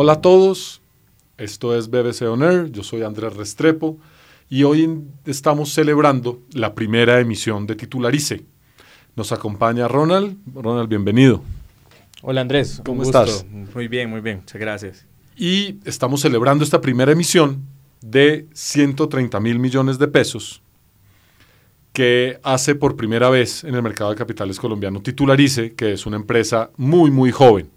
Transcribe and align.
Hola 0.00 0.12
a 0.12 0.20
todos, 0.20 0.80
esto 1.38 1.76
es 1.76 1.90
BBC 1.90 2.22
On 2.22 2.40
Air, 2.44 2.70
yo 2.70 2.84
soy 2.84 3.02
Andrés 3.02 3.34
Restrepo 3.34 3.98
y 4.48 4.62
hoy 4.62 5.02
estamos 5.26 5.72
celebrando 5.72 6.38
la 6.52 6.76
primera 6.76 7.18
emisión 7.18 7.66
de 7.66 7.74
Titularice. 7.74 8.44
Nos 9.16 9.32
acompaña 9.32 9.88
Ronald. 9.88 10.36
Ronald, 10.54 10.88
bienvenido. 10.88 11.42
Hola 12.22 12.42
Andrés, 12.42 12.80
¿cómo 12.84 13.02
estás? 13.02 13.44
Muy 13.74 13.88
bien, 13.88 14.08
muy 14.08 14.20
bien, 14.20 14.36
muchas 14.36 14.60
gracias. 14.60 15.04
Y 15.36 15.80
estamos 15.84 16.20
celebrando 16.20 16.62
esta 16.62 16.80
primera 16.80 17.10
emisión 17.10 17.64
de 18.00 18.46
130 18.52 19.40
mil 19.40 19.58
millones 19.58 19.98
de 19.98 20.06
pesos 20.06 20.62
que 21.92 22.38
hace 22.44 22.76
por 22.76 22.94
primera 22.94 23.30
vez 23.30 23.64
en 23.64 23.74
el 23.74 23.82
mercado 23.82 24.10
de 24.10 24.16
capitales 24.16 24.60
colombiano 24.60 25.02
Titularice, 25.02 25.74
que 25.74 25.94
es 25.94 26.06
una 26.06 26.14
empresa 26.14 26.70
muy, 26.76 27.10
muy 27.10 27.32
joven. 27.32 27.68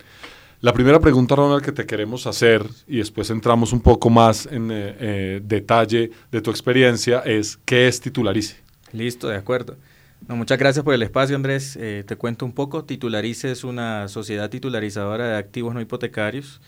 La 0.61 0.73
primera 0.73 0.99
pregunta, 0.99 1.35
Ronald, 1.35 1.63
que 1.63 1.71
te 1.71 1.87
queremos 1.87 2.27
hacer, 2.27 2.63
y 2.87 2.97
después 2.97 3.31
entramos 3.31 3.73
un 3.73 3.81
poco 3.81 4.11
más 4.11 4.45
en 4.45 4.69
eh, 4.69 4.95
eh, 4.99 5.41
detalle 5.43 6.11
de 6.31 6.39
tu 6.39 6.51
experiencia, 6.51 7.21
es 7.21 7.57
¿qué 7.65 7.87
es 7.87 7.99
Titularice? 7.99 8.57
Listo, 8.93 9.27
de 9.27 9.37
acuerdo. 9.37 9.75
muchas 10.27 10.59
gracias 10.59 10.85
por 10.85 10.93
el 10.93 11.01
espacio, 11.01 11.35
Andrés. 11.35 11.75
Eh, 11.81 12.03
te 12.05 12.15
cuento 12.15 12.45
un 12.45 12.51
poco. 12.51 12.85
Titularice 12.85 13.51
es 13.51 13.63
una 13.63 14.07
sociedad 14.07 14.51
titularizadora 14.51 15.29
de 15.29 15.37
activos 15.37 15.73
no 15.73 15.81
hipotecarios, 15.81 16.61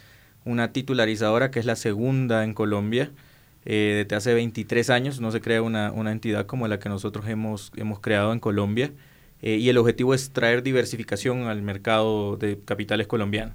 una 0.44 0.72
titularizadora 0.72 1.52
que 1.52 1.60
es 1.60 1.68
la 1.68 1.76
segunda 1.76 2.44
en 2.44 2.56
Colombia. 2.56 3.12
desde 3.64 4.16
hace 4.16 4.34
23 4.34 4.90
años 4.90 5.22
no 5.22 5.30
se 5.30 5.40
crea 5.40 5.62
una, 5.62 5.94
entidad 6.12 6.48
como 6.48 6.68
la 6.68 6.80
que 6.80 6.90
nosotros 6.90 7.28
hemos, 7.28 7.72
hemos 7.76 8.00
creado 8.00 8.34
en 8.34 8.40
Colombia 8.40 8.92
y 9.40 9.70
el 9.70 9.78
objetivo 9.78 10.16
es 10.16 10.32
traer 10.32 10.64
diversificación 10.64 11.44
al 11.44 11.62
mercado 11.62 12.38
de 12.38 12.60
capitales 12.66 13.06
colombiano. 13.06 13.54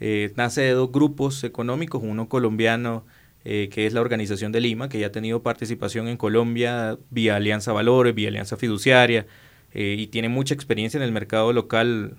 Eh, 0.00 0.32
nace 0.36 0.62
de 0.62 0.70
dos 0.72 0.92
grupos 0.92 1.44
económicos, 1.44 2.02
uno 2.04 2.28
colombiano, 2.28 3.04
eh, 3.44 3.68
que 3.72 3.86
es 3.86 3.92
la 3.92 4.00
Organización 4.00 4.52
de 4.52 4.60
Lima, 4.60 4.88
que 4.88 4.98
ya 4.98 5.08
ha 5.08 5.12
tenido 5.12 5.42
participación 5.42 6.08
en 6.08 6.16
Colombia 6.16 6.98
vía 7.10 7.36
Alianza 7.36 7.72
Valores, 7.72 8.14
vía 8.14 8.28
Alianza 8.28 8.56
Fiduciaria, 8.56 9.26
eh, 9.72 9.96
y 9.98 10.06
tiene 10.08 10.28
mucha 10.28 10.54
experiencia 10.54 10.98
en 10.98 11.04
el 11.04 11.12
mercado 11.12 11.52
local 11.52 12.16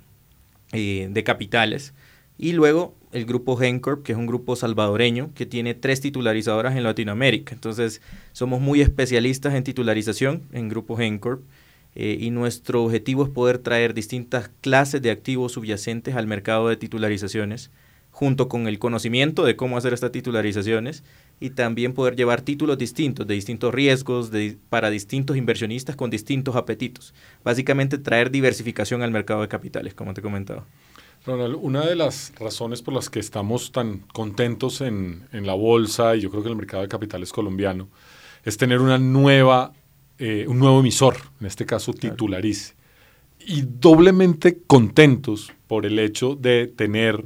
de 0.71 1.23
capitales. 1.25 1.95
Y 2.37 2.53
luego 2.53 2.95
el 3.11 3.25
grupo 3.25 3.57
Gencorp, 3.57 4.03
que 4.03 4.11
es 4.11 4.17
un 4.17 4.27
grupo 4.27 4.55
salvadoreño 4.55 5.31
que 5.33 5.45
tiene 5.45 5.73
tres 5.73 5.99
titularizadoras 5.99 6.75
en 6.75 6.83
Latinoamérica. 6.83 7.55
Entonces, 7.55 8.01
somos 8.33 8.61
muy 8.61 8.81
especialistas 8.81 9.55
en 9.55 9.63
titularización 9.63 10.43
en 10.51 10.69
grupo 10.69 10.95
Gencorp. 10.95 11.41
Eh, 11.95 12.17
y 12.19 12.29
nuestro 12.31 12.83
objetivo 12.83 13.23
es 13.23 13.29
poder 13.29 13.57
traer 13.57 13.93
distintas 13.93 14.51
clases 14.61 15.01
de 15.01 15.11
activos 15.11 15.53
subyacentes 15.53 16.15
al 16.15 16.27
mercado 16.27 16.69
de 16.69 16.77
titularizaciones, 16.77 17.71
junto 18.11 18.47
con 18.47 18.67
el 18.67 18.79
conocimiento 18.79 19.43
de 19.43 19.55
cómo 19.55 19.77
hacer 19.77 19.93
estas 19.93 20.11
titularizaciones 20.11 21.03
y 21.39 21.51
también 21.51 21.93
poder 21.93 22.15
llevar 22.15 22.41
títulos 22.41 22.77
distintos, 22.77 23.25
de 23.25 23.33
distintos 23.33 23.73
riesgos, 23.73 24.31
para 24.69 24.89
distintos 24.89 25.37
inversionistas 25.37 25.95
con 25.95 26.09
distintos 26.09 26.55
apetitos. 26.55 27.13
Básicamente 27.43 27.97
traer 27.97 28.29
diversificación 28.29 29.01
al 29.01 29.11
mercado 29.11 29.41
de 29.41 29.47
capitales, 29.47 29.93
como 29.93 30.13
te 30.13 30.21
he 30.21 30.23
comentado. 30.23 30.65
Ronald, 31.25 31.57
una 31.61 31.85
de 31.85 31.95
las 31.95 32.33
razones 32.39 32.81
por 32.81 32.93
las 32.93 33.09
que 33.09 33.19
estamos 33.19 33.71
tan 33.71 33.99
contentos 34.13 34.81
en, 34.81 35.27
en 35.33 35.45
la 35.45 35.53
bolsa 35.53 36.15
y 36.15 36.21
yo 36.21 36.29
creo 36.29 36.43
que 36.43 36.47
en 36.47 36.53
el 36.53 36.57
mercado 36.57 36.83
de 36.83 36.89
capitales 36.89 37.31
colombiano 37.33 37.89
es 38.43 38.57
tener 38.57 38.79
una 38.79 38.97
nueva 38.97 39.73
eh, 40.21 40.45
un 40.49 40.59
nuevo 40.59 40.81
emisor, 40.81 41.15
en 41.39 41.47
este 41.47 41.65
caso 41.65 41.93
Titularice. 41.93 42.75
Y 43.39 43.61
doblemente 43.61 44.59
contentos 44.67 45.53
por 45.65 45.85
el 45.85 45.97
hecho 45.97 46.35
de 46.35 46.67
tener 46.67 47.23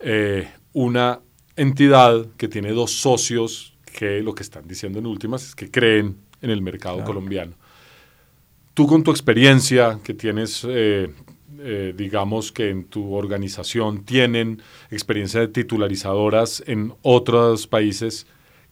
eh, 0.00 0.50
una 0.72 1.20
entidad 1.54 2.26
que 2.36 2.48
tiene 2.48 2.72
dos 2.72 2.90
socios 2.90 3.76
que 3.96 4.22
lo 4.22 4.34
que 4.34 4.42
están 4.42 4.66
diciendo 4.66 4.98
en 4.98 5.06
últimas 5.06 5.44
es 5.44 5.54
que 5.54 5.70
creen 5.70 6.16
en 6.42 6.50
el 6.50 6.62
mercado 6.62 7.04
colombiano. 7.04 7.54
Tú 8.74 8.88
con 8.88 9.04
tu 9.04 9.12
experiencia 9.12 10.00
que 10.02 10.12
tienes, 10.12 10.66
eh, 10.68 11.14
digamos 11.96 12.50
que 12.50 12.70
en 12.70 12.84
tu 12.84 13.14
organización 13.14 14.04
tienen 14.04 14.60
experiencia 14.90 15.40
de 15.40 15.48
titularizadoras 15.48 16.62
en 16.66 16.92
otros 17.02 17.68
países, 17.68 18.26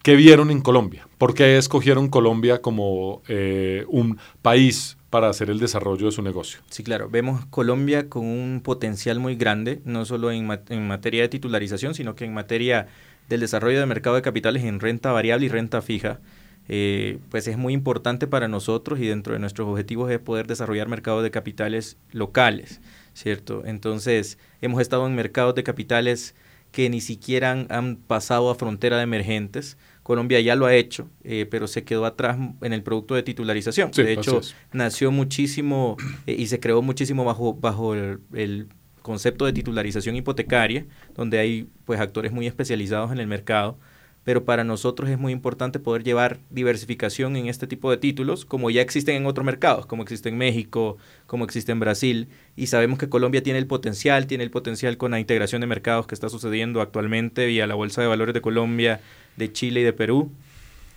¿Qué 0.04 0.16
vieron 0.16 0.50
en 0.50 0.60
Colombia? 0.60 1.08
¿Por 1.16 1.32
qué 1.32 1.56
escogieron 1.56 2.08
Colombia 2.10 2.60
como 2.60 3.22
eh, 3.26 3.86
un 3.88 4.18
país 4.42 4.98
para 5.08 5.30
hacer 5.30 5.48
el 5.48 5.58
desarrollo 5.58 6.04
de 6.04 6.12
su 6.12 6.20
negocio? 6.20 6.60
Sí, 6.68 6.84
claro. 6.84 7.08
Vemos 7.08 7.46
Colombia 7.46 8.10
con 8.10 8.26
un 8.26 8.60
potencial 8.62 9.18
muy 9.18 9.34
grande, 9.34 9.80
no 9.86 10.04
solo 10.04 10.30
en, 10.30 10.46
materia 10.46 11.22
de 11.22 11.30
titularización, 11.30 11.94
sino 11.94 12.14
que 12.16 12.26
en 12.26 12.34
materia 12.34 12.86
del 13.30 13.40
desarrollo 13.40 13.80
de 13.80 13.86
mercado 13.86 14.16
de 14.16 14.20
capitales 14.20 14.64
en 14.64 14.78
renta 14.78 15.10
variable 15.10 15.46
y 15.46 15.48
renta 15.48 15.80
fija. 15.80 16.20
Eh, 16.68 17.18
pues 17.30 17.48
es 17.48 17.56
muy 17.56 17.72
importante 17.72 18.26
para 18.26 18.46
nosotros 18.46 19.00
y 19.00 19.06
dentro 19.06 19.32
de 19.32 19.38
nuestros 19.38 19.66
objetivos 19.66 20.10
es 20.10 20.18
poder 20.18 20.46
desarrollar 20.46 20.86
mercados 20.86 21.22
de 21.22 21.30
capitales 21.30 21.96
locales, 22.12 22.82
¿cierto? 23.14 23.62
Entonces, 23.64 24.36
hemos 24.60 24.82
estado 24.82 25.06
en 25.06 25.14
mercados 25.14 25.54
de 25.54 25.62
capitales 25.62 26.34
que 26.74 26.90
ni 26.90 27.00
siquiera 27.00 27.52
han 27.70 27.96
pasado 27.96 28.50
a 28.50 28.56
frontera 28.56 28.96
de 28.96 29.04
emergentes, 29.04 29.78
Colombia 30.04 30.38
ya 30.40 30.54
lo 30.54 30.66
ha 30.66 30.74
hecho, 30.74 31.08
eh, 31.24 31.46
pero 31.50 31.66
se 31.66 31.82
quedó 31.82 32.04
atrás 32.04 32.36
en 32.60 32.72
el 32.74 32.82
producto 32.82 33.14
de 33.14 33.22
titularización. 33.22 33.90
de 33.90 34.12
hecho, 34.12 34.42
nació 34.70 35.10
muchísimo 35.10 35.96
eh, 36.26 36.36
y 36.38 36.46
se 36.46 36.60
creó 36.60 36.82
muchísimo 36.82 37.24
bajo, 37.24 37.54
bajo 37.54 37.94
el, 37.94 38.68
concepto 39.00 39.44
de 39.46 39.52
titularización 39.52 40.16
hipotecaria, 40.16 40.86
donde 41.14 41.38
hay 41.38 41.68
pues 41.84 42.00
actores 42.00 42.32
muy 42.32 42.46
especializados 42.46 43.12
en 43.12 43.18
el 43.18 43.26
mercado. 43.26 43.78
Pero 44.24 44.44
para 44.44 44.64
nosotros 44.64 45.10
es 45.10 45.18
muy 45.18 45.32
importante 45.32 45.78
poder 45.78 46.02
llevar 46.02 46.38
diversificación 46.48 47.36
en 47.36 47.46
este 47.46 47.66
tipo 47.66 47.90
de 47.90 47.98
títulos, 47.98 48.46
como 48.46 48.70
ya 48.70 48.80
existen 48.80 49.16
en 49.16 49.26
otros 49.26 49.44
mercados, 49.44 49.84
como 49.84 50.02
existe 50.02 50.30
en 50.30 50.38
México, 50.38 50.96
como 51.26 51.44
existe 51.44 51.72
en 51.72 51.80
Brasil. 51.80 52.28
Y 52.56 52.68
sabemos 52.68 52.98
que 52.98 53.10
Colombia 53.10 53.42
tiene 53.42 53.58
el 53.58 53.66
potencial, 53.66 54.26
tiene 54.26 54.44
el 54.44 54.50
potencial 54.50 54.96
con 54.96 55.10
la 55.10 55.20
integración 55.20 55.60
de 55.60 55.66
mercados 55.66 56.06
que 56.06 56.14
está 56.14 56.30
sucediendo 56.30 56.80
actualmente 56.80 57.44
vía 57.44 57.66
la 57.66 57.74
Bolsa 57.74 58.00
de 58.00 58.08
Valores 58.08 58.32
de 58.32 58.40
Colombia, 58.40 59.00
de 59.36 59.52
Chile 59.52 59.80
y 59.80 59.84
de 59.84 59.92
Perú. 59.92 60.30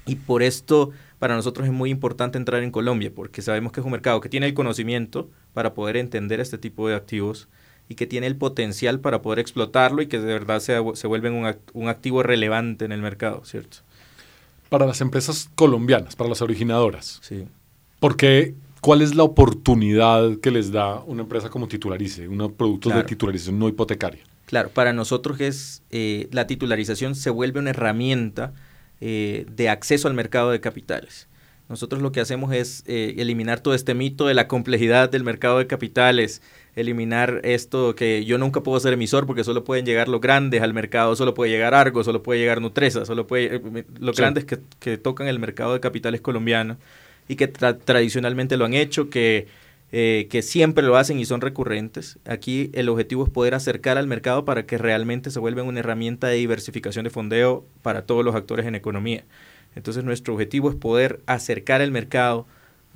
Y 0.06 0.16
por 0.16 0.44
esto 0.44 0.92
para 1.20 1.36
nosotros 1.36 1.68
es 1.68 1.74
muy 1.74 1.90
importante 1.90 2.38
entrar 2.38 2.64
en 2.64 2.72
Colombia, 2.72 3.12
porque 3.14 3.42
sabemos 3.42 3.72
que 3.72 3.80
es 3.80 3.86
un 3.86 3.92
mercado 3.92 4.22
que 4.22 4.30
tiene 4.30 4.46
el 4.46 4.54
conocimiento 4.54 5.30
para 5.54 5.74
poder 5.74 5.98
entender 5.98 6.40
este 6.40 6.58
tipo 6.58 6.88
de 6.88 6.96
activos 6.96 7.48
y 7.90 7.96
que 7.96 8.06
tiene 8.06 8.28
el 8.28 8.36
potencial 8.36 9.00
para 9.00 9.22
poder 9.22 9.40
explotarlo 9.40 10.02
y 10.02 10.08
que 10.08 10.20
de 10.20 10.34
verdad 10.34 10.60
se, 10.60 10.78
se 10.94 11.08
vuelven 11.08 11.34
un, 11.34 11.56
un 11.74 11.88
activo 11.88 12.22
relevante 12.22 12.86
en 12.86 12.92
el 12.92 13.02
mercado, 13.02 13.44
¿cierto? 13.46 13.78
Para 14.70 14.86
las 14.86 15.02
empresas 15.02 15.50
colombianas, 15.56 16.16
para 16.16 16.30
las 16.30 16.42
originadoras. 16.42 17.20
Sí. 17.22 17.48
¿Por 18.00 18.18
qué? 18.18 18.54
¿Cuál 18.82 19.02
es 19.02 19.16
la 19.16 19.24
oportunidad 19.24 20.38
que 20.40 20.52
les 20.52 20.72
da 20.72 21.02
una 21.02 21.24
empresa 21.24 21.50
como 21.50 21.68
Titularice, 21.68 22.28
unos 22.28 22.52
productos 22.54 22.94
de 22.94 23.04
titularización 23.04 23.60
no 23.60 23.68
hipotecaria? 23.68 24.22
Claro, 24.46 24.70
para 24.70 24.94
nosotros 24.94 25.42
es 25.42 25.84
eh, 25.92 26.30
la 26.32 26.48
titularización 26.48 27.16
se 27.16 27.30
vuelve 27.30 27.60
una 27.60 27.72
herramienta 27.72 28.54
eh, 29.02 29.46
de 29.52 29.70
acceso 29.70 30.08
al 30.08 30.14
mercado 30.14 30.52
de 30.52 30.62
capitales. 30.62 31.28
Nosotros 31.70 32.02
lo 32.02 32.14
que 32.14 32.22
hacemos 32.22 32.54
es 32.54 32.84
eh, 32.88 33.16
eliminar 33.18 33.60
todo 33.60 33.74
este 33.74 33.94
mito 33.94 34.26
de 34.26 34.34
la 34.34 34.48
complejidad 34.48 35.10
del 35.10 35.26
mercado 35.26 35.58
de 35.58 35.68
capitales, 35.68 36.42
eliminar 36.76 37.42
esto 37.44 37.94
que 37.94 38.24
yo 38.24 38.38
nunca 38.38 38.64
puedo 38.64 38.80
ser 38.80 38.94
emisor 38.94 39.26
porque 39.26 39.44
solo 39.44 39.66
pueden 39.66 39.86
llegar 39.86 40.08
los 40.08 40.22
grandes 40.22 40.62
al 40.62 40.74
mercado, 40.74 41.18
solo 41.18 41.34
puede 41.34 41.52
llegar 41.52 41.74
Argo, 41.74 42.06
solo 42.06 42.24
puede 42.24 42.40
llegar 42.40 42.62
Nutresa, 42.62 43.06
solo 43.06 43.28
puede 43.28 43.86
los 44.00 44.16
grandes 44.16 44.46
que, 44.46 44.98
tocan 44.98 45.28
el 45.28 45.40
mercado 45.40 45.74
de 45.74 45.82
capitales 45.82 46.22
colombiano 46.22 46.78
y 47.28 47.36
que 47.36 47.48
tradicionalmente 47.48 48.58
lo 48.58 48.66
han 48.66 48.74
hecho, 48.74 49.10
que 49.10 49.48
eh, 49.94 50.28
que 50.30 50.42
siempre 50.42 50.84
lo 50.84 50.98
hacen 50.98 51.18
y 51.18 51.24
son 51.24 51.40
recurrentes. 51.40 52.20
Aquí 52.26 52.72
el 52.74 52.90
objetivo 52.90 53.24
es 53.24 53.30
poder 53.30 53.54
acercar 53.54 53.98
al 53.98 54.06
mercado 54.06 54.44
para 54.44 54.66
que 54.66 54.78
realmente 54.78 55.32
se 55.32 55.40
vuelva 55.40 55.64
una 55.64 55.80
herramienta 55.80 56.28
de 56.28 56.36
diversificación 56.36 57.06
de 57.06 57.10
fondeo 57.10 57.66
para 57.84 58.06
todos 58.06 58.26
los 58.26 58.36
actores 58.36 58.66
en 58.66 58.76
economía. 58.76 59.24
Entonces 59.76 60.04
nuestro 60.04 60.34
objetivo 60.34 60.70
es 60.70 60.76
poder 60.76 61.22
acercar 61.26 61.80
el 61.80 61.92
mercado 61.92 62.46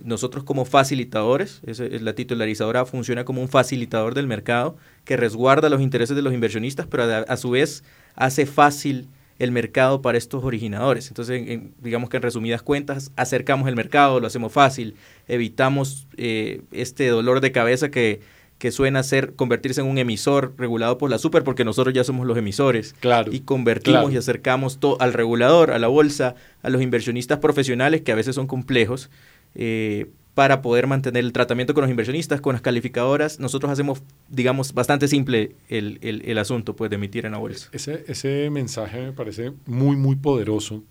nosotros 0.03 0.43
como 0.43 0.65
facilitadores, 0.65 1.61
la 1.63 2.13
titularizadora 2.13 2.85
funciona 2.85 3.23
como 3.23 3.41
un 3.41 3.49
facilitador 3.49 4.15
del 4.15 4.25
mercado 4.25 4.75
que 5.05 5.15
resguarda 5.15 5.69
los 5.69 5.81
intereses 5.81 6.15
de 6.15 6.23
los 6.23 6.33
inversionistas, 6.33 6.87
pero 6.87 7.03
a, 7.03 7.37
su 7.37 7.51
vez 7.51 7.83
hace 8.15 8.45
fácil 8.45 9.07
el 9.41 9.51
mercado 9.51 10.03
para 10.03 10.19
estos 10.19 10.43
originadores. 10.43 11.07
Entonces, 11.07 11.61
digamos 11.79 12.11
que 12.11 12.17
en 12.17 12.23
resumidas 12.23 12.61
cuentas, 12.61 13.11
acercamos 13.15 13.67
el 13.67 13.75
mercado, 13.75 14.19
lo 14.19 14.27
hacemos 14.27 14.53
fácil, 14.53 14.93
evitamos 15.27 16.05
eh, 16.15 16.61
este 16.71 17.07
dolor 17.07 17.41
de 17.41 17.51
cabeza 17.51 17.89
que, 17.89 18.21
que 18.59 18.71
suena 18.71 19.01
ser 19.01 19.33
convertirse 19.33 19.81
en 19.81 19.87
un 19.87 19.97
emisor 19.97 20.53
regulado 20.59 20.99
por 20.99 21.09
la 21.09 21.17
super, 21.17 21.43
porque 21.43 21.65
nosotros 21.65 21.95
ya 21.95 22.03
somos 22.03 22.27
los 22.27 22.37
emisores. 22.37 22.93
Claro. 22.99 23.33
Y 23.33 23.39
convertimos 23.39 24.13
y 24.13 24.17
acercamos 24.17 24.79
todo 24.79 25.01
al 25.01 25.11
regulador, 25.11 25.71
a 25.71 25.79
la 25.79 25.87
bolsa, 25.87 26.35
a 26.61 26.69
los 26.69 26.83
inversionistas 26.83 27.39
profesionales, 27.39 28.01
que 28.01 28.11
a 28.11 28.15
veces 28.15 28.35
son 28.35 28.45
complejos, 28.45 29.09
eh, 29.55 30.11
para 30.33 30.61
poder 30.61 30.87
mantener 30.87 31.23
el 31.23 31.33
tratamiento 31.33 31.73
con 31.73 31.81
los 31.81 31.91
inversionistas, 31.91 32.39
con 32.39 32.53
las 32.53 32.61
calificadoras. 32.61 33.39
Nosotros 33.39 33.71
hacemos, 33.71 34.01
digamos, 34.29 34.73
bastante 34.73 35.07
simple 35.07 35.55
el, 35.67 35.99
el, 36.01 36.37
asunto 36.37 36.75
pues, 36.75 36.89
de 36.89 36.95
emitir 36.95 37.25
en 37.25 37.33
la 37.33 37.37
bolsa. 37.37 37.69
Ese, 37.71 38.05
ese 38.07 38.49
mensaje 38.49 39.01
me 39.01 39.11
parece 39.11 39.51
muy, 39.65 39.95
muy 39.95 40.15
poderoso, 40.15 40.83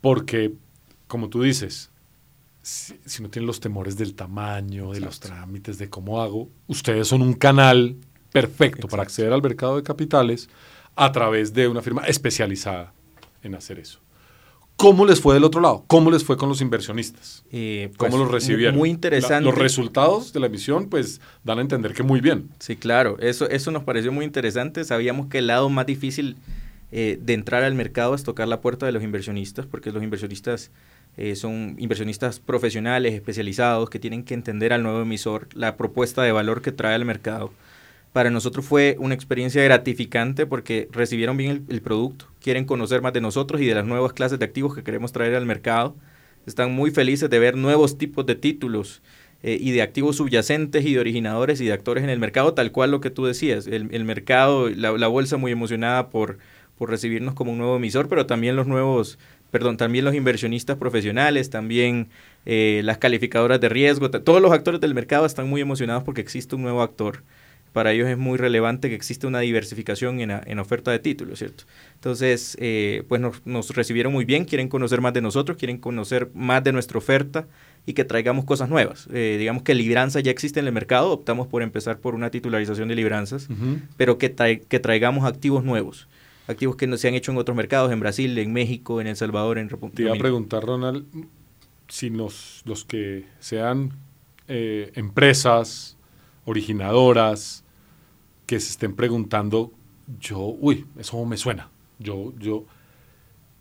porque, 0.00 0.52
como 1.06 1.30
tú 1.30 1.42
dices, 1.42 1.90
si, 2.64 3.22
no 3.22 3.28
tienen 3.30 3.46
los 3.46 3.60
temores 3.60 3.96
del 3.96 4.14
tamaño, 4.14 4.92
de 4.92 5.00
los 5.00 5.20
trámites, 5.20 5.78
de 5.78 5.88
cómo 5.88 6.22
hago, 6.22 6.50
ustedes 6.66 7.08
son 7.08 7.22
un 7.22 7.34
canal 7.34 7.96
perfecto 8.32 8.88
para 8.88 9.02
acceder 9.02 9.32
al 9.32 9.42
mercado 9.42 9.76
de 9.76 9.82
capitales 9.82 10.48
a 10.96 11.12
través 11.12 11.52
de 11.52 11.68
una 11.68 11.82
firma 11.82 12.04
especializada 12.06 12.92
en 13.42 13.54
hacer 13.54 13.78
eso. 13.78 14.00
¿Cómo 14.76 15.06
les 15.06 15.20
fue 15.20 15.34
del 15.34 15.44
otro 15.44 15.60
lado? 15.60 15.84
¿Cómo 15.86 16.10
les 16.10 16.24
fue 16.24 16.36
con 16.36 16.48
los 16.48 16.60
inversionistas? 16.60 17.44
Eh, 17.52 17.90
¿Cómo 17.96 18.10
pues, 18.10 18.22
los 18.22 18.30
recibieron? 18.30 18.76
Muy 18.76 18.90
interesante. 18.90 19.44
los 19.44 19.56
resultados 19.56 20.32
de 20.32 20.40
la 20.40 20.46
emisión, 20.46 20.88
pues, 20.88 21.20
dan 21.44 21.58
a 21.58 21.60
entender 21.60 21.94
que 21.94 22.02
muy 22.02 22.20
bien. 22.20 22.50
Sí, 22.58 22.76
claro. 22.76 23.16
Eso, 23.20 23.48
eso 23.48 23.70
nos 23.70 23.84
pareció 23.84 24.10
muy 24.10 24.24
interesante. 24.24 24.84
Sabíamos 24.84 25.28
que 25.28 25.38
el 25.38 25.46
lado 25.46 25.68
más 25.70 25.86
difícil 25.86 26.36
eh, 26.90 27.18
de 27.20 27.34
entrar 27.34 27.62
al 27.62 27.74
mercado 27.74 28.14
es 28.14 28.24
tocar 28.24 28.48
la 28.48 28.60
puerta 28.60 28.86
de 28.86 28.92
los 28.92 29.02
inversionistas, 29.02 29.66
porque 29.66 29.92
los 29.92 30.02
inversionistas 30.02 30.70
eh, 31.16 31.36
son 31.36 31.76
inversionistas 31.78 32.40
profesionales, 32.40 33.14
especializados, 33.14 33.90
que 33.90 33.98
tienen 33.98 34.24
que 34.24 34.34
entender 34.34 34.72
al 34.72 34.82
nuevo 34.82 35.02
emisor 35.02 35.48
la 35.54 35.76
propuesta 35.76 36.22
de 36.22 36.32
valor 36.32 36.62
que 36.62 36.72
trae 36.72 36.94
al 36.94 37.04
mercado. 37.04 37.52
Para 38.14 38.30
nosotros 38.30 38.64
fue 38.64 38.94
una 39.00 39.12
experiencia 39.12 39.64
gratificante 39.64 40.46
porque 40.46 40.86
recibieron 40.92 41.36
bien 41.36 41.66
el, 41.68 41.82
producto, 41.82 42.28
quieren 42.40 42.64
conocer 42.64 43.02
más 43.02 43.12
de 43.12 43.20
nosotros 43.20 43.60
y 43.60 43.66
de 43.66 43.74
las 43.74 43.86
nuevas 43.86 44.12
clases 44.12 44.38
de 44.38 44.44
activos 44.44 44.72
que 44.72 44.84
queremos 44.84 45.10
traer 45.10 45.34
al 45.34 45.46
mercado. 45.46 45.96
Están 46.46 46.72
muy 46.72 46.92
felices 46.92 47.28
de 47.28 47.40
ver 47.40 47.56
nuevos 47.56 47.98
tipos 47.98 48.24
de 48.24 48.36
títulos 48.36 49.02
eh, 49.42 49.58
y 49.60 49.72
de 49.72 49.82
activos 49.82 50.14
subyacentes 50.14 50.86
y 50.86 50.94
de 50.94 51.00
originadores 51.00 51.60
y 51.60 51.64
de 51.64 51.72
actores 51.72 52.04
en 52.04 52.10
el 52.10 52.20
mercado, 52.20 52.54
tal 52.54 52.70
cual 52.70 52.92
lo 52.92 53.00
que 53.00 53.10
tú 53.10 53.24
decías. 53.24 53.66
El, 53.66 54.04
mercado, 54.04 54.68
la, 54.70 55.08
bolsa 55.08 55.36
muy 55.36 55.50
emocionada 55.50 56.08
por, 56.10 56.38
por 56.78 56.90
recibirnos 56.90 57.34
como 57.34 57.50
un 57.50 57.58
nuevo 57.58 57.74
emisor, 57.78 58.08
pero 58.08 58.26
también 58.26 58.54
los 58.54 58.68
nuevos 58.68 59.18
perdón, 59.50 59.76
también 59.76 60.04
los 60.04 60.14
inversionistas 60.14 60.76
profesionales, 60.76 61.50
también 61.50 62.10
eh, 62.46 62.80
las 62.84 62.98
calificadoras 62.98 63.60
de 63.60 63.68
riesgo, 63.68 64.08
todos 64.08 64.40
los 64.40 64.52
actores 64.52 64.80
del 64.80 64.94
mercado 64.94 65.26
están 65.26 65.48
muy 65.48 65.60
emocionados 65.60 66.04
porque 66.04 66.20
existe 66.20 66.54
un 66.54 66.62
nuevo 66.62 66.80
actor. 66.80 67.24
Para 67.74 67.90
ellos 67.90 68.08
es 68.08 68.16
muy 68.16 68.38
relevante 68.38 68.88
que 68.88 68.94
existe 68.94 69.26
una 69.26 69.40
diversificación 69.40 70.20
en, 70.20 70.30
en 70.30 70.58
oferta 70.60 70.92
de 70.92 71.00
títulos, 71.00 71.40
¿cierto? 71.40 71.64
Entonces, 71.96 72.56
eh, 72.60 73.02
pues 73.08 73.20
nos, 73.20 73.70
recibieron 73.74 74.12
muy 74.12 74.24
bien, 74.24 74.44
quieren 74.44 74.68
conocer 74.68 75.00
más 75.00 75.12
de 75.12 75.20
nosotros, 75.20 75.58
quieren 75.58 75.78
conocer 75.78 76.30
más 76.34 76.62
de 76.62 76.70
nuestra 76.70 76.98
oferta 76.98 77.48
y 77.84 77.94
que 77.94 78.04
traigamos 78.04 78.44
cosas 78.44 78.68
nuevas. 78.68 79.08
Eh, 79.12 79.34
digamos 79.40 79.64
que 79.64 79.74
libranza 79.74 80.20
ya 80.20 80.30
existe 80.30 80.60
en 80.60 80.68
el 80.68 80.72
mercado, 80.72 81.10
optamos 81.10 81.48
por 81.48 81.62
empezar 81.62 81.98
por 81.98 82.14
una 82.14 82.30
titularización 82.30 82.88
de 82.88 82.94
libranzas, 82.94 83.48
pero 83.96 84.18
que, 84.18 84.32
que 84.68 84.78
traigamos 84.78 85.24
activos 85.24 85.64
nuevos 85.64 86.06
activos 86.46 86.76
que 86.76 86.86
no 86.86 86.96
se 86.96 87.08
han 87.08 87.14
hecho 87.14 87.32
en 87.32 87.38
otros 87.38 87.56
mercados, 87.56 87.90
en 87.90 87.98
Brasil, 87.98 88.36
en 88.36 88.52
México, 88.52 89.00
en 89.00 89.06
El 89.06 89.16
Salvador, 89.16 89.56
en 89.56 89.68
República 89.68 89.96
Te 89.96 90.02
iba 90.02 90.14
a 90.14 90.18
preguntar, 90.18 90.62
Ronald, 90.62 91.06
si 91.88 92.10
los, 92.10 92.62
los 92.66 92.84
que 92.84 93.24
sean 93.40 93.92
eh, 94.46 94.92
empresas 94.94 95.96
originadoras 96.44 97.63
que 98.46 98.60
se 98.60 98.70
estén 98.70 98.94
preguntando, 98.94 99.72
yo, 100.20 100.38
uy, 100.38 100.86
eso 100.98 101.24
me 101.24 101.36
suena. 101.36 101.70
Yo, 101.98 102.32
yo 102.38 102.66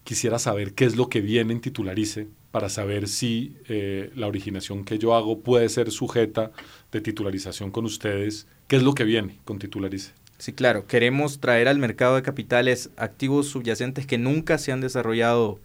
quisiera 0.04 0.40
saber 0.40 0.74
qué 0.74 0.86
es 0.86 0.96
lo 0.96 1.10
que 1.10 1.22
viene 1.22 1.54
en 1.54 1.62
Titularice 1.62 2.28
para 2.52 2.70
saber 2.70 3.08
si 3.08 3.56
eh, 3.68 4.12
la 4.16 4.28
originación 4.28 4.84
que 4.84 5.00
yo 5.00 5.16
hago 5.16 5.40
puede 5.40 5.70
ser 5.70 5.90
sujeta 5.92 6.52
de 6.92 7.02
titularización 7.02 7.72
con 7.72 7.86
ustedes. 7.86 8.48
¿Qué 8.68 8.76
es 8.76 8.84
lo 8.84 8.94
que 8.94 9.06
viene 9.06 9.40
con 9.44 9.58
Titularice? 9.58 10.12
Sí, 10.38 10.54
claro. 10.54 10.86
Queremos 10.86 11.40
traer 11.40 11.68
al 11.68 11.80
mercado 11.80 12.16
de 12.16 12.22
capitales 12.22 12.92
activos 12.98 13.48
subyacentes 13.48 14.06
que 14.06 14.18
nunca 14.18 14.58
se 14.58 14.72
han 14.72 14.82
desarrollado 14.82 15.60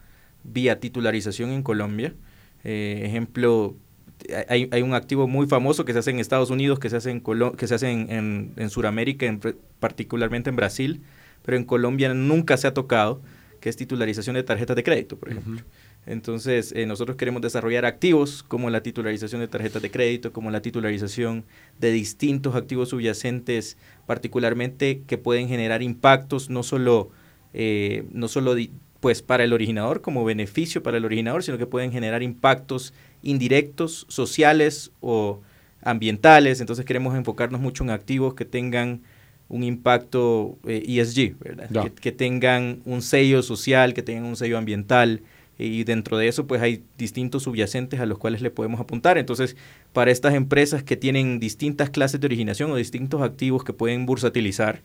vía 0.44 0.80
titularización 0.80 1.50
en 1.50 1.62
Colombia. 1.62 2.14
Eh, 2.64 3.02
ejemplo, 3.04 3.76
hay, 4.48 4.82
un 4.82 4.94
activo 4.94 5.26
muy 5.28 5.46
famoso 5.46 5.84
que 5.84 5.92
se 5.92 6.00
hace 6.00 6.10
en 6.10 6.18
Estados 6.18 6.50
Unidos, 6.50 6.78
que 6.78 6.90
se 6.90 6.96
hace 6.96 7.10
en, 7.10 7.22
que 7.56 7.66
se 7.66 7.74
hace 7.74 7.90
en, 7.90 8.52
en, 8.56 8.70
Sudamérica, 8.70 9.26
particularmente 9.80 10.50
en 10.50 10.56
Brasil, 10.56 11.02
pero 11.44 11.56
en 11.56 11.64
Colombia 11.64 12.12
nunca 12.14 12.56
se 12.56 12.66
ha 12.66 12.74
tocado, 12.74 13.20
que 13.60 13.68
es 13.68 13.76
titularización 13.76 14.34
de 14.34 14.42
tarjetas 14.42 14.76
de 14.76 14.82
crédito, 14.82 15.16
por 15.16 15.30
ejemplo. 15.30 15.62
Entonces, 16.06 16.72
eh, 16.74 16.86
nosotros 16.86 17.16
queremos 17.16 17.42
desarrollar 17.42 17.84
activos 17.84 18.42
como 18.42 18.70
la 18.70 18.82
titularización 18.82 19.42
de 19.42 19.48
tarjetas 19.48 19.82
de 19.82 19.90
crédito, 19.90 20.32
como 20.32 20.50
la 20.50 20.62
titularización 20.62 21.44
de 21.78 21.90
distintos 21.90 22.54
activos 22.54 22.88
subyacentes, 22.88 23.76
particularmente 24.06 25.02
que 25.06 25.18
pueden 25.18 25.48
generar 25.48 25.82
impactos 25.82 26.48
no 26.48 26.62
solo, 26.62 27.10
eh, 27.52 28.06
no 28.12 28.28
solo 28.28 28.54
pues, 29.00 29.22
para 29.22 29.44
el 29.44 29.52
originador 29.52 30.00
como 30.00 30.24
beneficio 30.24 30.82
para 30.82 30.96
el 30.96 31.04
originador, 31.04 31.42
sino 31.42 31.58
que 31.58 31.66
pueden 31.66 31.92
generar 31.92 32.22
impactos 32.22 32.94
indirectos, 33.22 34.06
sociales 34.08 34.92
o 35.00 35.40
ambientales. 35.82 36.60
Entonces, 36.60 36.84
queremos 36.84 37.16
enfocarnos 37.16 37.60
mucho 37.60 37.84
en 37.84 37.90
activos 37.90 38.34
que 38.34 38.44
tengan 38.44 39.02
un 39.48 39.64
impacto 39.64 40.58
ESG, 40.64 41.18
eh, 41.18 41.34
e 41.44 41.54
¿verdad? 41.54 41.90
que 41.92 42.12
tengan 42.12 42.80
un 42.84 43.02
sello 43.02 43.42
social, 43.42 43.94
que 43.94 44.02
tengan 44.02 44.24
un 44.24 44.36
sello 44.36 44.58
ambiental 44.58 45.22
y 45.58 45.82
dentro 45.82 46.16
de 46.16 46.28
eso 46.28 46.46
pues 46.46 46.62
hay 46.62 46.84
distintos 46.96 47.42
subyacentes 47.42 47.98
a 47.98 48.06
los 48.06 48.18
cuales 48.18 48.42
le 48.42 48.50
podemos 48.50 48.80
apuntar. 48.80 49.18
Entonces, 49.18 49.56
para 49.92 50.10
estas 50.10 50.34
empresas 50.34 50.84
que 50.84 50.96
tienen 50.96 51.40
distintas 51.40 51.90
clases 51.90 52.20
de 52.20 52.26
originación 52.26 52.70
o 52.70 52.76
distintos 52.76 53.22
activos 53.22 53.64
que 53.64 53.72
pueden 53.72 54.06
bursatilizar, 54.06 54.82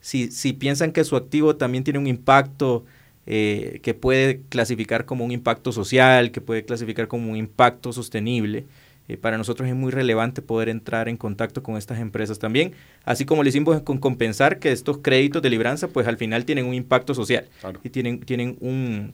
si, 0.00 0.30
si 0.30 0.54
piensan 0.54 0.92
que 0.92 1.04
su 1.04 1.16
activo 1.16 1.56
también 1.56 1.84
tiene 1.84 1.98
un 1.98 2.06
impacto 2.06 2.84
eh, 3.26 3.80
que 3.82 3.94
puede 3.94 4.40
clasificar 4.48 5.04
como 5.04 5.24
un 5.24 5.30
impacto 5.30 5.72
social, 5.72 6.30
que 6.30 6.40
puede 6.40 6.64
clasificar 6.64 7.08
como 7.08 7.30
un 7.30 7.36
impacto 7.36 7.92
sostenible, 7.92 8.66
eh, 9.06 9.18
para 9.18 9.36
nosotros 9.36 9.68
es 9.68 9.74
muy 9.74 9.92
relevante 9.92 10.40
poder 10.40 10.70
entrar 10.70 11.10
en 11.10 11.18
contacto 11.18 11.62
con 11.62 11.76
estas 11.76 11.98
empresas 11.98 12.38
también, 12.38 12.72
así 13.04 13.26
como 13.26 13.42
le 13.42 13.50
hicimos 13.50 13.82
con 13.82 13.98
compensar 13.98 14.58
que 14.58 14.72
estos 14.72 14.98
créditos 14.98 15.42
de 15.42 15.50
libranza 15.50 15.88
pues 15.88 16.06
al 16.06 16.16
final 16.16 16.46
tienen 16.46 16.64
un 16.64 16.74
impacto 16.74 17.14
social 17.14 17.46
y 17.82 17.90
tienen, 17.90 18.20
tienen 18.20 18.56
un, 18.60 19.12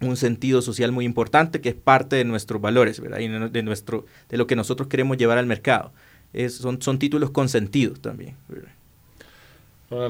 un 0.00 0.16
sentido 0.16 0.62
social 0.62 0.92
muy 0.92 1.04
importante 1.04 1.60
que 1.60 1.70
es 1.70 1.74
parte 1.74 2.16
de 2.16 2.24
nuestros 2.24 2.60
valores, 2.60 3.00
¿verdad? 3.00 3.18
Y 3.18 3.28
de, 3.28 3.62
nuestro, 3.62 4.06
de 4.28 4.36
lo 4.36 4.46
que 4.46 4.56
nosotros 4.56 4.88
queremos 4.88 5.16
llevar 5.16 5.38
al 5.38 5.46
mercado. 5.46 5.92
Es, 6.32 6.54
son, 6.54 6.82
son 6.82 6.98
títulos 6.98 7.30
consentidos 7.30 8.00
también. 8.00 8.36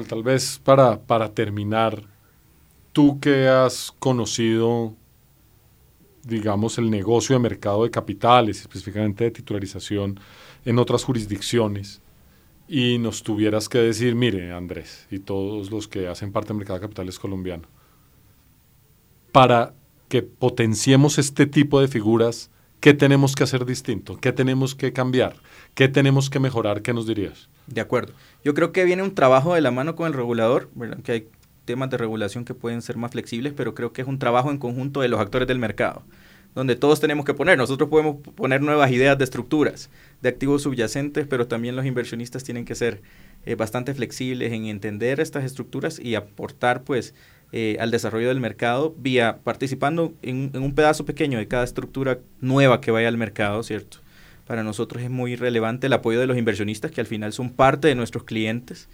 tal 0.07 0.23
vez 0.23 0.59
para, 0.63 0.99
para 0.99 1.29
terminar, 1.31 2.01
tú 2.97 3.19
que 3.19 3.47
has 3.47 3.93
conocido, 3.99 4.95
digamos, 6.23 6.79
el 6.79 6.89
negocio 6.89 7.35
de 7.35 7.39
mercado 7.39 7.83
de 7.83 7.91
capitales, 7.91 8.61
específicamente 8.61 9.25
de 9.25 9.29
titularización 9.29 10.19
en 10.65 10.79
otras 10.79 11.03
jurisdicciones, 11.03 12.01
y 12.67 12.97
nos 12.97 13.21
tuvieras 13.21 13.69
que 13.69 13.77
decir, 13.77 14.15
mire, 14.15 14.51
Andrés, 14.51 15.05
y 15.11 15.19
todos 15.19 15.69
los 15.69 15.87
que 15.87 16.07
hacen 16.07 16.31
parte 16.31 16.47
del 16.47 16.57
mercado 16.57 16.79
de 16.79 16.85
capitales 16.87 17.19
colombiano, 17.19 17.67
para 19.31 19.75
que 20.09 20.23
potenciemos 20.23 21.19
este 21.19 21.45
tipo 21.45 21.79
de 21.79 21.89
figuras, 21.89 22.49
¿qué 22.79 22.95
tenemos 22.95 23.35
que 23.35 23.43
hacer 23.43 23.63
distinto? 23.63 24.17
¿Qué 24.17 24.31
tenemos 24.31 24.73
que 24.73 24.91
cambiar? 24.91 25.35
¿Qué 25.75 25.87
tenemos 25.87 26.31
que 26.31 26.39
mejorar? 26.39 26.81
¿Qué 26.81 26.95
nos 26.95 27.05
dirías? 27.05 27.47
De 27.67 27.79
acuerdo. 27.79 28.13
Yo 28.43 28.55
creo 28.55 28.71
que 28.71 28.85
viene 28.85 29.03
un 29.03 29.13
trabajo 29.13 29.53
de 29.53 29.61
la 29.61 29.69
mano 29.69 29.95
con 29.95 30.07
el 30.07 30.13
regulador, 30.13 30.71
que 31.03 31.11
hay 31.11 31.29
temas 31.67 31.91
de 31.91 31.97
regulación 31.97 32.45
que 32.45 32.55
pueden 32.55 32.81
ser 32.81 32.97
más 32.97 33.11
flexibles, 33.11 33.53
pero 33.55 33.75
creo 33.75 33.93
que 33.93 34.01
es 34.01 34.07
un 34.07 34.17
trabajo 34.17 34.49
en 34.49 34.57
conjunto 34.57 35.01
de 35.01 35.09
los 35.09 35.19
actores 35.19 35.47
del 35.47 35.59
mercado, 35.59 36.01
donde 36.55 36.75
todos 36.75 36.99
tenemos 36.99 37.25
que 37.25 37.35
poner. 37.35 37.59
Nosotros 37.59 37.89
podemos 37.89 38.15
poner 38.33 38.61
nuevas 38.61 38.89
ideas 38.89 39.19
de 39.19 39.25
estructuras, 39.25 39.91
de 40.23 40.29
activos 40.29 40.63
subyacentes, 40.63 41.27
pero 41.27 41.47
también 41.47 41.75
los 41.75 41.85
inversionistas 41.85 42.43
tienen 42.43 42.65
que 42.65 42.73
ser 42.73 43.03
eh, 43.45 43.53
bastante 43.53 43.93
flexibles 43.93 44.51
en 44.51 44.65
entender 44.65 45.19
estas 45.19 45.43
estructuras 45.43 45.99
y 45.99 46.15
aportar 46.15 46.81
pues 46.81 47.13
eh, 47.51 47.77
al 47.79 47.91
desarrollo 47.91 48.29
del 48.29 48.39
mercado 48.39 48.95
vía 48.97 49.39
participando 49.43 50.13
en, 50.21 50.51
un 50.55 50.73
pedazo 50.73 51.05
pequeño 51.05 51.37
de 51.37 51.47
cada 51.47 51.63
estructura 51.63 52.19
nueva 52.41 52.81
que 52.81 52.91
vaya 52.91 53.07
al 53.07 53.17
mercado, 53.17 53.61
¿cierto? 53.61 53.99
Para 54.47 54.63
nosotros 54.63 55.03
es 55.03 55.09
muy 55.09 55.35
relevante 55.35 55.87
el 55.87 55.93
apoyo 55.93 56.19
de 56.19 56.27
los 56.27 56.37
inversionistas 56.37 56.91
que 56.91 57.01
al 57.01 57.07
final 57.07 57.33
son 57.33 57.51
parte 57.51 57.89
de 57.89 57.95
nuestros 57.95 58.23
clientes 58.23 58.89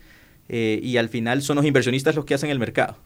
eh, 0.49 0.79
y 0.83 0.97
al 0.97 1.09
final 1.09 1.41
son 1.41 1.57
los 1.57 1.65
inversionistas 1.65 2.15
los 2.15 2.25
que 2.25 2.33
hacen 2.33 2.49
el 2.49 2.59
mercado. 2.59 2.97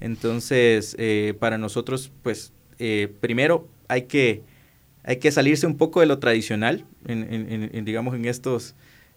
Entonces, 0.00 0.96
para 1.38 1.58
nosotros, 1.58 2.10
pues, 2.22 2.54
primero 3.20 3.68
hay 3.86 4.02
que, 4.02 4.42
hay 5.04 5.18
que 5.18 5.30
salirse 5.30 5.66
un 5.66 5.76
poco 5.76 6.00
de 6.00 6.06
lo 6.06 6.18
tradicional, 6.18 6.86
en, 7.06 7.84
digamos, 7.84 8.14
en 8.14 8.24
estos 8.24 8.74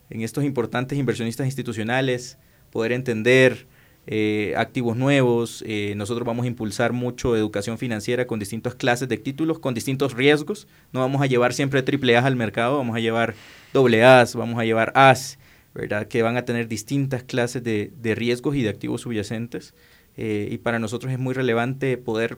en 0.10 0.22
estos 0.22 0.44
importantes 0.44 0.98
inversionistas 0.98 1.48
institucionales, 1.48 2.38
poder 2.72 2.92
entender 2.92 3.66
eh, 4.06 4.54
activos 4.58 4.98
nuevos. 4.98 5.64
Eh, 5.66 5.94
nosotros 5.96 6.26
vamos 6.26 6.44
a 6.44 6.48
impulsar 6.48 6.94
mucho 6.94 7.36
educación 7.36 7.78
financiera 7.78 8.28
con 8.28 8.40
distintas 8.40 8.76
clases 8.76 9.08
de 9.10 9.18
títulos, 9.18 9.60
con 9.60 9.74
distintos 9.74 10.14
riesgos. 10.14 10.68
No 10.92 11.00
vamos 11.00 11.22
a 11.22 11.26
llevar 11.26 11.54
siempre 11.54 11.82
triple 11.84 12.18
A 12.18 12.26
al 12.26 12.36
mercado, 12.36 12.78
vamos 12.78 12.96
a 12.96 13.00
llevar 13.00 13.34
doble 13.74 14.04
A, 14.04 14.26
vamos 14.36 14.60
a 14.60 14.66
llevar 14.66 14.92
As, 14.96 15.40
¿verdad? 15.74 16.08
Que 16.08 16.22
van 16.22 16.38
a 16.38 16.46
tener 16.46 16.68
distintas 16.68 17.24
clases 17.24 17.64
de, 17.64 17.92
riesgos 18.16 18.56
y 18.56 18.62
de 18.62 18.70
activos 18.70 19.02
subyacentes. 19.02 19.74
Eh, 20.16 20.48
y 20.52 20.58
para 20.60 20.80
nosotros 20.80 21.12
es 21.12 21.20
muy 21.20 21.34
relevante 21.34 21.98
poder 21.98 22.38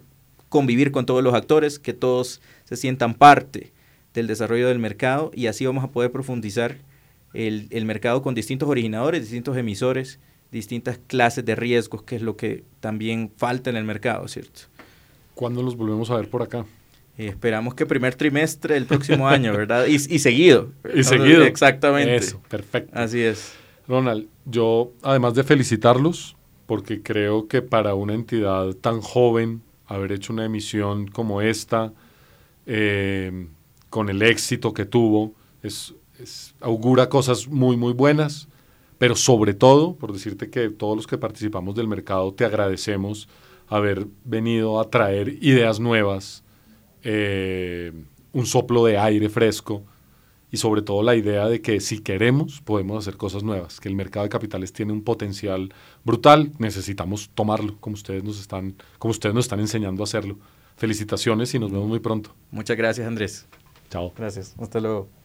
convivir 0.50 0.92
con 0.92 1.06
todos 1.06 1.24
los 1.24 1.34
actores, 1.34 1.80
que 1.80 1.94
todos 1.94 2.42
se 2.64 2.78
sientan 2.78 3.14
parte 3.16 3.74
del 4.14 4.28
desarrollo 4.28 4.68
del 4.68 4.80
mercado 4.80 5.32
y 5.34 5.48
así 5.48 5.66
vamos 5.66 5.84
a 5.84 5.92
poder 5.92 6.12
profundizar 6.12 6.78
el, 7.34 7.86
mercado 7.86 8.22
con 8.22 8.34
distintos 8.34 8.70
originadores, 8.70 9.22
distintos 9.22 9.58
emisores, 9.58 10.20
distintas 10.52 11.00
clases 11.08 11.44
de 11.44 11.56
riesgos, 11.56 12.04
que 12.04 12.16
es 12.16 12.22
lo 12.22 12.38
que 12.38 12.64
también 12.80 13.30
falta 13.36 13.70
en 13.70 13.76
el 13.76 13.84
mercado, 13.84 14.28
¿cierto? 14.30 14.62
¿Cuándo 15.34 15.62
los 15.62 15.76
volvemos 15.76 16.10
a 16.10 16.16
ver 16.16 16.30
por 16.30 16.42
acá? 16.42 16.66
Eh, 17.18 17.28
esperamos 17.28 17.76
que 17.76 17.86
primer 17.86 18.16
trimestre 18.16 18.76
del 18.76 18.86
próximo 18.86 19.28
año, 19.30 19.54
¿verdad? 19.54 19.86
Y, 19.86 20.00
seguido. 20.00 20.72
Y 20.94 21.04
seguido. 21.04 21.44
Exactamente. 21.44 22.16
Eso, 22.16 22.42
perfecto. 22.50 22.92
Así 22.98 23.22
es. 23.22 23.54
Ronald, 23.88 24.28
yo 24.46 24.92
además 25.02 25.36
de 25.36 25.44
felicitarlos, 25.44 26.36
porque 26.66 27.02
creo 27.02 27.48
que 27.48 27.62
para 27.62 27.94
una 27.94 28.14
entidad 28.14 28.74
tan 28.74 29.02
joven, 29.02 29.62
haber 29.88 30.12
hecho 30.12 30.34
una 30.34 30.46
emisión 30.46 31.08
como 31.08 31.42
esta, 31.42 31.94
eh, 32.66 33.48
con 33.90 34.10
el 34.10 34.22
éxito 34.24 34.74
que 34.74 34.86
tuvo, 34.86 35.34
es 35.62 35.94
augura 36.62 37.10
cosas 37.10 37.48
muy, 37.48 37.78
muy 37.78 37.94
buenas, 37.94 38.48
pero 38.98 39.16
sobre 39.16 39.54
todo, 39.54 39.96
por 39.96 40.14
decirte 40.14 40.50
que 40.50 40.70
todos 40.70 40.96
los 40.96 41.08
que 41.08 41.18
participamos 41.18 41.76
del 41.76 41.88
mercado 41.88 42.34
te 42.34 42.46
agradecemos 42.46 43.28
haber 43.68 44.08
venido 44.24 44.80
a 44.80 44.90
traer 44.90 45.30
ideas 45.42 45.80
nuevas, 45.80 46.44
eh, 47.06 47.94
un 48.34 48.46
soplo 48.46 48.84
de 48.86 48.98
aire 48.98 49.30
fresco 49.30 49.84
y 50.52 50.58
sobre 50.58 50.82
todo 50.82 51.04
la 51.04 51.16
idea 51.16 51.48
de 51.48 51.62
que 51.62 51.80
si 51.80 52.00
queremos 52.00 52.62
podemos 52.62 52.98
hacer 52.98 53.16
cosas 53.16 53.44
nuevas, 53.44 53.80
que 53.80 53.90
el 53.90 53.96
mercado 53.96 54.24
de 54.24 54.30
capitales 54.30 54.74
tiene 54.74 54.92
un 54.92 55.04
potencial 55.04 55.74
brutal, 56.04 56.52
necesitamos 56.58 57.30
tomarlo 57.34 57.78
como 57.80 57.94
ustedes 57.94 58.24
nos 58.24 58.40
están, 58.40 58.76
como 59.00 59.12
ustedes 59.12 59.36
nos 59.36 59.46
están 59.46 59.60
enseñando 59.60 60.04
a 60.04 60.06
hacerlo. 60.06 60.38
Felicitaciones 60.78 61.54
y 61.54 61.60
nos 61.60 61.72
vemos 61.72 61.88
muy 61.88 62.00
pronto. 62.00 62.36
Muchas 62.52 62.76
gracias 62.76 63.08
Andrés. 63.08 63.48
Chao. 63.90 64.12
Gracias. 64.18 64.56
Hasta 64.58 64.80
luego. 64.80 65.25